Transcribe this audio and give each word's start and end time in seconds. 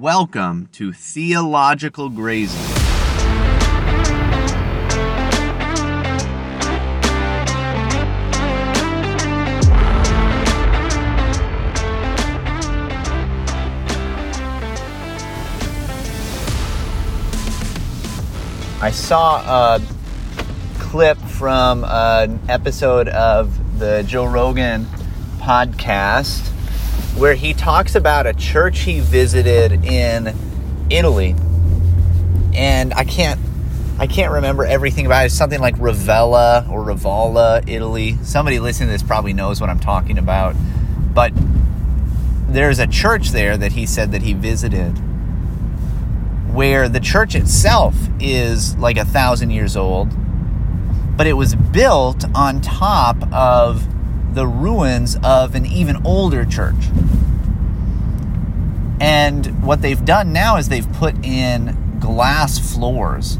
Welcome 0.00 0.68
to 0.72 0.92
Theological 0.92 2.08
Grazing. 2.08 2.58
I 18.80 18.90
saw 18.92 19.76
a 19.76 19.80
clip 20.80 21.18
from 21.18 21.84
an 21.84 22.40
episode 22.48 23.06
of 23.06 23.78
the 23.78 24.02
Joe 24.02 24.24
Rogan 24.24 24.86
podcast 25.38 26.50
where 27.16 27.34
he 27.34 27.54
talks 27.54 27.94
about 27.94 28.26
a 28.26 28.32
church 28.34 28.80
he 28.80 29.00
visited 29.00 29.84
in 29.84 30.34
Italy. 30.90 31.34
And 32.54 32.92
I 32.94 33.04
can't 33.04 33.40
I 33.96 34.08
can't 34.08 34.32
remember 34.32 34.64
everything 34.64 35.06
about 35.06 35.22
it. 35.22 35.26
It's 35.26 35.34
something 35.34 35.60
like 35.60 35.76
Ravella 35.76 36.68
or 36.68 36.84
Ravala, 36.84 37.68
Italy. 37.68 38.18
Somebody 38.22 38.58
listening 38.58 38.88
to 38.88 38.92
this 38.92 39.04
probably 39.04 39.32
knows 39.32 39.60
what 39.60 39.70
I'm 39.70 39.78
talking 39.78 40.18
about. 40.18 40.56
But 41.14 41.32
there's 42.48 42.80
a 42.80 42.88
church 42.88 43.30
there 43.30 43.56
that 43.56 43.72
he 43.72 43.86
said 43.86 44.10
that 44.12 44.22
he 44.22 44.32
visited 44.32 44.98
where 46.52 46.88
the 46.88 47.00
church 47.00 47.34
itself 47.34 47.94
is 48.20 48.76
like 48.76 48.96
a 48.96 49.04
thousand 49.04 49.50
years 49.50 49.76
old, 49.76 50.08
but 51.16 51.26
it 51.26 51.32
was 51.32 51.54
built 51.54 52.24
on 52.34 52.60
top 52.60 53.16
of 53.32 53.86
the 54.34 54.46
ruins 54.46 55.16
of 55.22 55.54
an 55.54 55.64
even 55.64 56.04
older 56.04 56.44
church. 56.44 56.88
And 59.00 59.62
what 59.62 59.82
they've 59.82 60.04
done 60.04 60.32
now 60.32 60.56
is 60.56 60.68
they've 60.68 60.92
put 60.94 61.24
in 61.24 61.98
glass 62.00 62.58
floors, 62.58 63.38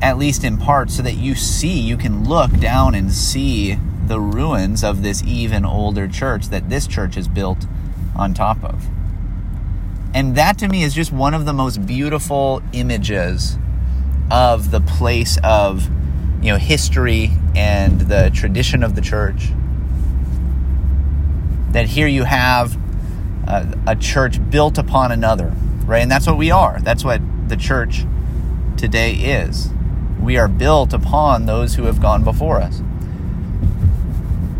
at 0.00 0.18
least 0.18 0.44
in 0.44 0.58
part, 0.58 0.90
so 0.90 1.02
that 1.02 1.14
you 1.14 1.34
see, 1.34 1.78
you 1.78 1.96
can 1.96 2.28
look 2.28 2.58
down 2.58 2.94
and 2.94 3.12
see 3.12 3.78
the 4.06 4.20
ruins 4.20 4.84
of 4.84 5.02
this 5.02 5.22
even 5.24 5.64
older 5.64 6.06
church 6.06 6.48
that 6.48 6.68
this 6.68 6.86
church 6.86 7.16
is 7.16 7.26
built 7.28 7.66
on 8.14 8.34
top 8.34 8.62
of. 8.62 8.86
And 10.14 10.36
that 10.36 10.58
to 10.58 10.68
me 10.68 10.82
is 10.82 10.94
just 10.94 11.12
one 11.12 11.34
of 11.34 11.44
the 11.44 11.52
most 11.52 11.86
beautiful 11.86 12.62
images 12.72 13.58
of 14.30 14.70
the 14.70 14.80
place 14.80 15.38
of, 15.42 15.88
you 16.40 16.52
know, 16.52 16.58
history 16.58 17.30
and 17.56 18.02
the 18.02 18.30
tradition 18.32 18.84
of 18.84 18.94
the 18.94 19.00
church. 19.00 19.48
That 21.74 21.86
here 21.86 22.06
you 22.06 22.24
have 22.24 22.76
a, 23.46 23.78
a 23.88 23.96
church 23.96 24.38
built 24.50 24.78
upon 24.78 25.12
another, 25.12 25.52
right? 25.84 26.02
And 26.02 26.10
that's 26.10 26.26
what 26.26 26.38
we 26.38 26.50
are. 26.50 26.80
That's 26.80 27.04
what 27.04 27.20
the 27.48 27.56
church 27.56 28.04
today 28.76 29.12
is. 29.12 29.68
We 30.18 30.38
are 30.38 30.48
built 30.48 30.92
upon 30.92 31.46
those 31.46 31.74
who 31.74 31.84
have 31.84 32.00
gone 32.00 32.24
before 32.24 32.60
us. 32.60 32.82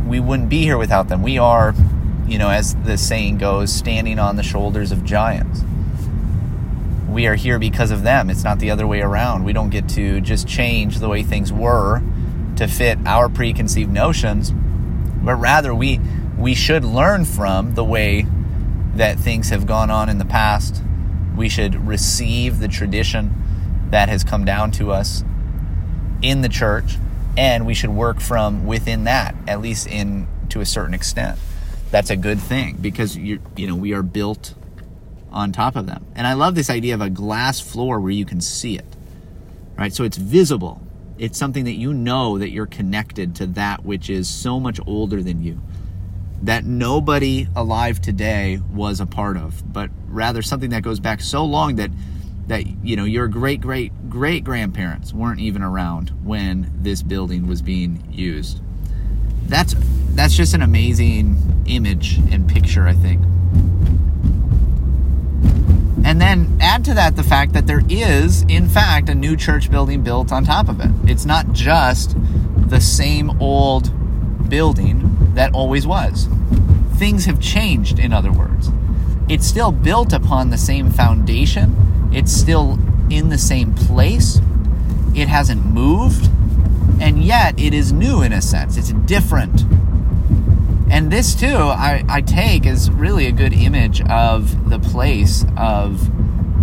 We 0.07 0.21
wouldn't 0.21 0.51
be 0.51 0.63
here 0.63 0.77
without 0.77 1.09
them. 1.09 1.23
We 1.23 1.39
are 1.39 1.75
you 2.27 2.39
know, 2.39 2.49
as 2.49 2.75
the 2.75 2.97
saying 2.97 3.39
goes, 3.39 3.73
standing 3.73 4.19
on 4.19 4.37
the 4.37 4.43
shoulders 4.43 4.93
of 4.93 5.05
giants. 5.05 5.63
We 7.09 7.27
are 7.27 7.35
here 7.35 7.59
because 7.59 7.91
of 7.91 8.03
them. 8.03 8.31
It's 8.31 8.45
not 8.45 8.59
the 8.59 8.71
other 8.71 8.87
way 8.87 9.01
around. 9.01 9.45
We 9.45 9.53
don't 9.53 9.71
get 9.71 9.89
to 9.91 10.21
just 10.21 10.49
change 10.49 10.99
the 10.99 11.09
way 11.09 11.23
things 11.23 11.53
were 11.53 12.03
to 12.57 12.67
fit 12.67 12.99
our 13.07 13.29
preconceived 13.29 13.93
notions, 13.93 14.53
but 15.23 15.35
rather 15.35 15.75
we 15.75 16.01
we 16.45 16.55
should 16.55 16.85
learn 16.85 17.25
from 17.25 17.75
the 17.75 17.85
way 17.85 18.27
that 18.95 19.19
things 19.19 19.49
have 19.49 19.67
gone 19.67 19.91
on 19.91 20.09
in 20.09 20.19
the 20.19 20.25
past. 20.25 20.83
We 21.37 21.49
should 21.49 21.75
receive 21.87 22.61
the 22.61 22.69
tradition 22.69 23.35
that 23.91 24.09
has 24.09 24.23
come 24.23 24.45
down 24.45 24.71
to 24.73 24.93
us 24.93 25.25
in 26.23 26.43
the 26.43 26.49
church, 26.49 26.97
and 27.37 27.67
we 27.67 27.75
should 27.75 27.91
work 27.91 28.21
from 28.21 28.67
within 28.67 29.05
that, 29.05 29.35
at 29.49 29.61
least 29.61 29.89
in 29.89 30.29
to 30.51 30.61
a 30.61 30.67
certain 30.67 30.95
extent 30.95 31.39
that's 31.95 32.11
a 32.11 32.17
good 32.17 32.41
thing 32.41 32.77
because 32.81 33.17
you 33.17 33.41
you 33.57 33.69
know 33.69 33.77
we 33.77 33.95
are 33.95 34.03
built 34.03 34.55
on 35.31 35.53
top 35.53 35.77
of 35.77 35.87
them. 35.87 36.05
And 36.17 36.27
I 36.27 36.33
love 36.33 36.57
this 36.57 36.69
idea 36.69 36.95
of 36.95 37.01
a 37.01 37.09
glass 37.09 37.61
floor 37.61 38.01
where 38.01 38.11
you 38.11 38.25
can 38.25 38.41
see 38.41 38.77
it. 38.77 38.97
Right? 39.79 39.93
So 39.93 40.03
it's 40.03 40.17
visible. 40.17 40.81
It's 41.19 41.39
something 41.39 41.65
that 41.65 41.75
you 41.75 41.95
know 41.95 42.39
that 42.39 42.51
you're 42.51 42.67
connected 42.67 43.37
to 43.37 43.47
that 43.47 43.85
which 43.85 44.11
is 44.11 44.29
so 44.29 44.59
much 44.59 44.81
older 44.87 45.23
than 45.23 45.43
you. 45.43 45.61
That 46.43 46.65
nobody 46.65 47.49
alive 47.57 48.01
today 48.01 48.61
was 48.73 49.01
a 49.01 49.07
part 49.07 49.37
of, 49.37 49.73
but 49.73 49.91
rather 50.09 50.43
something 50.43 50.71
that 50.71 50.83
goes 50.83 51.01
back 51.01 51.21
so 51.21 51.45
long 51.45 51.77
that 51.77 51.91
that 52.49 52.67
you 52.85 52.97
know 52.97 53.05
your 53.05 53.27
great 53.29 53.61
great 53.63 53.93
great 54.11 54.45
grandparents 54.45 55.15
weren't 55.15 55.41
even 55.41 55.63
around 55.63 56.11
when 56.23 56.71
this 56.77 57.03
building 57.03 57.47
was 57.47 57.63
being 57.63 58.05
used 58.13 58.61
that's 59.47 59.75
that's 60.15 60.35
just 60.35 60.55
an 60.55 60.63
amazing 60.63 61.65
image 61.67 62.19
and 62.31 62.49
picture, 62.49 62.87
I 62.87 62.95
think. 62.95 63.23
And 66.07 66.21
then 66.21 66.59
add 66.61 66.85
to 66.85 66.95
that 66.95 67.17
the 67.17 67.23
fact 67.23 67.55
that 67.55 67.67
there 67.67 67.83
is, 67.89 68.43
in 68.43 68.69
fact, 68.69 69.09
a 69.09 69.15
new 69.15 69.37
church 69.37 69.71
building 69.71 70.03
built 70.03 70.33
on 70.33 70.45
top 70.45 70.69
of 70.69 70.81
it. 70.81 70.91
It's 71.11 71.25
not 71.25 71.53
just 71.53 72.17
the 72.69 72.81
same 72.81 73.41
old 73.41 73.91
building 74.49 75.14
that 75.35 75.53
always 75.53 75.87
was. 75.87 76.29
Things 76.95 77.25
have 77.27 77.41
changed, 77.41 77.99
in 77.99 78.13
other 78.13 78.33
words. 78.33 78.71
It's 79.29 79.47
still 79.47 79.73
built 79.73 80.13
upon 80.13 80.51
the 80.51 80.59
same 80.59 80.91
foundation, 80.91 82.11
it's 82.13 82.33
still 82.33 82.79
in 83.11 83.29
the 83.29 83.39
same 83.39 83.75
place, 83.75 84.41
it 85.15 85.29
hasn't 85.29 85.65
moved, 85.67 86.29
and 87.01 87.23
yet 87.23 87.59
it 87.59 87.75
is 87.75 87.93
new 87.93 88.23
in 88.23 88.33
a 88.33 88.43
sense. 88.43 88.77
It's 88.77 88.93
different. 88.93 89.63
And 90.91 91.11
this 91.11 91.35
too, 91.35 91.57
I, 91.57 92.05
I 92.09 92.21
take 92.21 92.67
as 92.67 92.91
really 92.91 93.27
a 93.27 93.33
good 93.33 93.53
image 93.53 94.01
of 94.03 94.71
the 94.71 94.79
place 94.79 95.45
of 95.57 96.09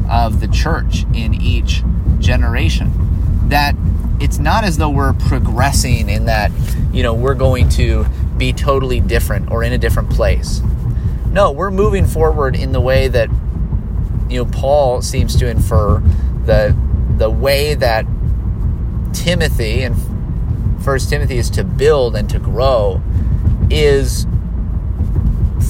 of 0.09 0.41
the 0.41 0.47
church 0.47 1.05
in 1.13 1.33
each 1.33 1.83
generation. 2.19 2.91
That 3.49 3.75
it's 4.19 4.37
not 4.37 4.63
as 4.63 4.77
though 4.77 4.89
we're 4.89 5.13
progressing 5.13 6.09
in 6.09 6.25
that, 6.25 6.51
you 6.93 7.01
know, 7.01 7.13
we're 7.13 7.33
going 7.33 7.69
to 7.69 8.05
be 8.41 8.51
totally 8.51 8.99
different 8.99 9.51
or 9.51 9.63
in 9.63 9.71
a 9.71 9.77
different 9.77 10.09
place. 10.09 10.61
No, 11.31 11.51
we're 11.51 11.69
moving 11.69 12.07
forward 12.07 12.55
in 12.55 12.71
the 12.71 12.81
way 12.81 13.07
that 13.07 13.29
you 14.29 14.43
know 14.43 14.45
Paul 14.45 15.03
seems 15.03 15.35
to 15.35 15.47
infer 15.47 15.99
the 16.45 16.75
the 17.17 17.29
way 17.29 17.75
that 17.75 18.07
Timothy 19.13 19.83
and 19.83 19.95
First 20.83 21.07
Timothy 21.07 21.37
is 21.37 21.51
to 21.51 21.63
build 21.63 22.15
and 22.15 22.27
to 22.31 22.39
grow 22.39 22.99
is 23.69 24.25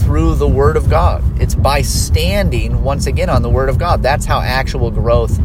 through 0.04 0.36
the 0.36 0.48
Word 0.48 0.78
of 0.78 0.90
God. 0.90 1.22
It's 1.42 1.56
by 1.56 1.82
standing 1.82 2.84
once 2.84 3.06
again 3.06 3.30
on 3.30 3.42
the 3.42 3.50
Word 3.50 3.68
of 3.68 3.80
God. 3.80 4.02
That's 4.02 4.26
how 4.26 4.40
actual 4.40 4.92
growth 4.92 5.38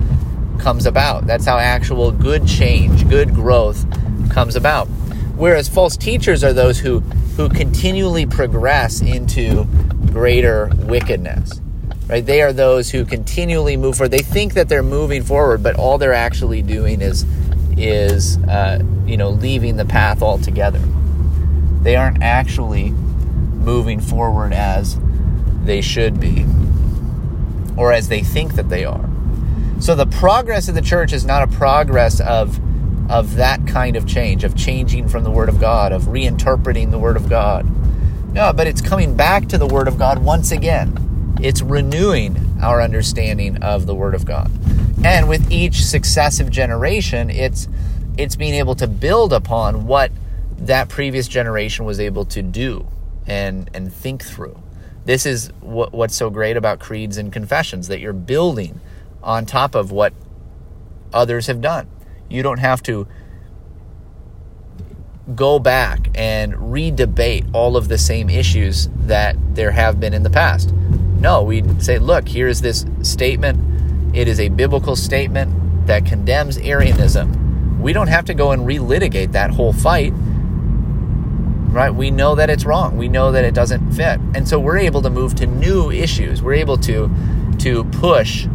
comes 0.60 0.86
about. 0.86 1.26
That's 1.26 1.44
how 1.44 1.58
actual 1.58 2.12
good 2.12 2.46
change, 2.46 3.08
good 3.08 3.34
growth 3.34 3.84
comes 4.30 4.54
about. 4.54 4.86
Whereas 5.36 5.68
false 5.68 5.96
teachers 5.96 6.42
are 6.42 6.52
those 6.52 6.78
who 6.78 7.00
who 7.36 7.50
continually 7.50 8.24
progress 8.24 9.02
into 9.02 9.64
greater 10.10 10.70
wickedness. 10.84 11.60
Right? 12.08 12.24
They 12.24 12.40
are 12.40 12.52
those 12.52 12.90
who 12.90 13.04
continually 13.04 13.76
move 13.76 13.96
forward. 13.96 14.12
They 14.12 14.20
think 14.20 14.54
that 14.54 14.68
they're 14.68 14.82
moving 14.82 15.22
forward, 15.22 15.62
but 15.62 15.76
all 15.76 15.98
they're 15.98 16.14
actually 16.14 16.62
doing 16.62 17.02
is 17.02 17.26
is 17.76 18.38
uh, 18.44 18.82
you 19.06 19.16
know 19.16 19.30
leaving 19.30 19.76
the 19.76 19.84
path 19.84 20.22
altogether. 20.22 20.80
They 21.82 21.96
aren't 21.96 22.22
actually 22.22 22.90
moving 22.90 24.00
forward 24.00 24.52
as 24.52 24.98
they 25.64 25.82
should 25.82 26.18
be, 26.18 26.46
or 27.76 27.92
as 27.92 28.08
they 28.08 28.22
think 28.22 28.54
that 28.54 28.70
they 28.70 28.84
are. 28.84 29.08
So 29.80 29.94
the 29.94 30.06
progress 30.06 30.68
of 30.68 30.74
the 30.74 30.80
church 30.80 31.12
is 31.12 31.26
not 31.26 31.42
a 31.42 31.46
progress 31.48 32.20
of 32.20 32.58
of 33.08 33.36
that 33.36 33.66
kind 33.66 33.96
of 33.96 34.06
change, 34.06 34.44
of 34.44 34.56
changing 34.56 35.08
from 35.08 35.24
the 35.24 35.30
Word 35.30 35.48
of 35.48 35.60
God, 35.60 35.92
of 35.92 36.04
reinterpreting 36.04 36.90
the 36.90 36.98
Word 36.98 37.16
of 37.16 37.28
God. 37.28 37.66
No, 38.32 38.52
but 38.52 38.66
it's 38.66 38.80
coming 38.80 39.16
back 39.16 39.48
to 39.48 39.58
the 39.58 39.66
Word 39.66 39.88
of 39.88 39.98
God 39.98 40.18
once 40.18 40.52
again. 40.52 41.36
It's 41.40 41.62
renewing 41.62 42.36
our 42.62 42.82
understanding 42.82 43.62
of 43.62 43.86
the 43.86 43.94
Word 43.94 44.14
of 44.14 44.24
God. 44.24 44.50
And 45.04 45.28
with 45.28 45.50
each 45.50 45.84
successive 45.84 46.50
generation, 46.50 47.30
it's 47.30 47.68
it's 48.18 48.34
being 48.34 48.54
able 48.54 48.74
to 48.76 48.86
build 48.86 49.32
upon 49.32 49.86
what 49.86 50.10
that 50.58 50.88
previous 50.88 51.28
generation 51.28 51.84
was 51.84 52.00
able 52.00 52.24
to 52.26 52.42
do 52.42 52.86
and 53.26 53.70
and 53.74 53.92
think 53.92 54.24
through. 54.24 54.60
This 55.04 55.24
is 55.24 55.52
what, 55.60 55.92
what's 55.92 56.16
so 56.16 56.30
great 56.30 56.56
about 56.56 56.80
creeds 56.80 57.16
and 57.16 57.32
confessions 57.32 57.88
that 57.88 58.00
you're 58.00 58.12
building 58.12 58.80
on 59.22 59.46
top 59.46 59.74
of 59.74 59.92
what 59.92 60.12
others 61.12 61.46
have 61.46 61.60
done. 61.60 61.88
You 62.28 62.42
don't 62.42 62.58
have 62.58 62.82
to 62.84 63.06
go 65.34 65.58
back 65.58 66.08
and 66.14 66.72
re-debate 66.72 67.44
all 67.52 67.76
of 67.76 67.88
the 67.88 67.98
same 67.98 68.30
issues 68.30 68.88
that 68.94 69.36
there 69.54 69.72
have 69.72 69.98
been 69.98 70.14
in 70.14 70.22
the 70.22 70.30
past. 70.30 70.72
No, 70.72 71.42
we 71.42 71.62
say, 71.80 71.98
look, 71.98 72.28
here's 72.28 72.60
this 72.60 72.86
statement. 73.02 74.14
It 74.14 74.28
is 74.28 74.38
a 74.38 74.48
biblical 74.48 74.94
statement 74.94 75.86
that 75.86 76.06
condemns 76.06 76.58
Arianism. 76.58 77.80
We 77.80 77.92
don't 77.92 78.08
have 78.08 78.24
to 78.26 78.34
go 78.34 78.52
and 78.52 78.62
relitigate 78.62 79.32
that 79.32 79.50
whole 79.50 79.72
fight. 79.72 80.12
Right? 81.70 81.90
We 81.90 82.10
know 82.10 82.34
that 82.36 82.48
it's 82.48 82.64
wrong. 82.64 82.96
We 82.96 83.08
know 83.08 83.32
that 83.32 83.44
it 83.44 83.54
doesn't 83.54 83.92
fit. 83.92 84.18
And 84.34 84.48
so 84.48 84.58
we're 84.58 84.78
able 84.78 85.02
to 85.02 85.10
move 85.10 85.34
to 85.36 85.46
new 85.46 85.90
issues. 85.90 86.42
We're 86.42 86.54
able 86.54 86.78
to 86.78 87.10
to 87.58 87.84
push 87.84 88.46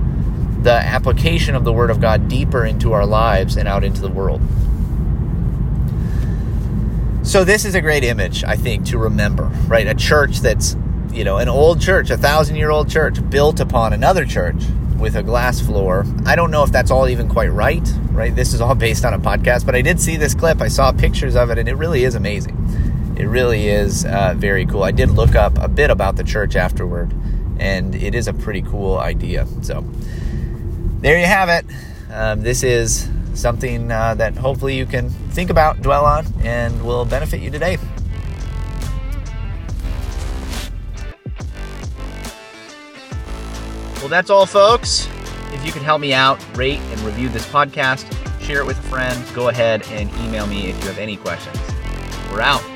the 0.62 0.74
application 0.74 1.56
of 1.56 1.64
the 1.64 1.74
word 1.74 1.90
of 1.90 2.00
God 2.00 2.28
deeper 2.28 2.66
into 2.66 2.94
our 2.94 3.06
lives 3.06 3.58
and 3.58 3.68
out 3.68 3.84
into 3.84 4.02
the 4.02 4.10
world. 4.10 4.42
So 7.24 7.44
this 7.44 7.66
is 7.66 7.76
a 7.76 7.82
great 7.82 8.04
image, 8.04 8.44
I 8.44 8.56
think, 8.56 8.86
to 8.88 8.98
remember, 8.98 9.46
right? 9.68 9.88
A 9.88 9.94
church 9.94 10.40
that's, 10.40 10.76
you 11.12 11.24
know, 11.24 11.38
an 11.38 11.50
old 11.50 11.80
church, 11.80 12.10
a 12.10 12.18
thousand 12.18 12.56
year 12.56 12.70
old 12.72 12.90
church 12.90 13.18
built 13.30 13.60
upon 13.60 13.94
another 13.94 14.26
church 14.26 14.62
with 15.00 15.16
a 15.16 15.24
glass 15.24 15.60
floor. 15.60 16.06
I 16.26 16.36
don't 16.36 16.52
know 16.52 16.64
if 16.64 16.72
that's 16.72 16.92
all 16.92 17.08
even 17.08 17.28
quite 17.28 17.52
right, 17.52 17.88
right? 18.12 18.36
This 18.36 18.54
is 18.54 18.62
all 18.62 18.76
based 18.88 19.04
on 19.04 19.14
a 19.14 19.20
podcast, 19.20 19.66
but 19.66 19.76
I 19.76 19.82
did 19.82 20.00
see 20.00 20.16
this 20.16 20.34
clip. 20.34 20.62
I 20.62 20.68
saw 20.68 20.92
pictures 20.92 21.36
of 21.36 21.50
it, 21.50 21.58
and 21.58 21.68
it 21.68 21.76
really 21.76 22.04
is 22.04 22.16
amazing. 22.16 22.58
It 23.18 23.26
really 23.26 23.68
is 23.68 24.06
uh, 24.06 24.34
very 24.38 24.66
cool. 24.66 24.84
I 24.84 24.92
did 24.92 25.10
look 25.10 25.36
up 25.36 25.58
a 25.58 25.68
bit 25.68 25.90
about 25.90 26.16
the 26.16 26.24
church 26.24 26.56
afterward, 26.56 27.14
and 27.60 27.94
it 27.96 28.16
is 28.16 28.28
a 28.28 28.34
pretty 28.34 28.62
cool 28.62 28.98
idea. 28.98 29.48
So 29.62 29.86
there 31.02 31.20
you 31.20 31.26
have 31.26 31.50
it. 31.50 31.66
Um, 32.12 32.42
this 32.42 32.64
is 32.64 33.10
something 33.34 33.92
uh, 33.92 34.16
that 34.16 34.36
hopefully 34.36 34.78
you 34.78 34.86
can 34.86 35.10
think 35.10 35.50
about, 35.50 35.82
dwell 35.82 36.06
on, 36.06 36.26
and 36.44 36.84
will 36.84 37.06
benefit 37.06 37.42
you 37.42 37.50
today. 37.50 37.78
Well, 43.98 44.10
that's 44.10 44.30
all, 44.30 44.46
folks. 44.46 45.08
If 45.52 45.66
you 45.66 45.72
could 45.72 45.84
help 45.84 46.02
me 46.02 46.14
out, 46.14 46.40
rate 46.58 46.80
and 46.80 47.00
review 47.02 47.30
this 47.30 47.46
podcast, 47.48 48.06
share 48.42 48.62
it 48.62 48.66
with 48.66 48.80
a 48.80 48.84
friend, 48.84 49.24
go 49.36 49.50
ahead 49.50 49.86
and 49.90 50.10
email 50.26 50.48
me 50.48 50.70
if 50.70 50.80
you 50.82 50.88
have 50.88 50.98
any 50.98 51.18
questions. 51.18 51.60
We're 52.32 52.42
out. 52.42 52.71